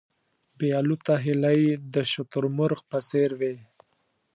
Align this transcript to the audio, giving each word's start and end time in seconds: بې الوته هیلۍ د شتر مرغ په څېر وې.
بې 0.57 0.69
الوته 0.79 1.13
هیلۍ 1.25 1.61
د 1.93 1.95
شتر 2.11 2.43
مرغ 2.57 2.79
په 2.89 2.97
څېر 3.09 3.29
وې. 3.39 3.55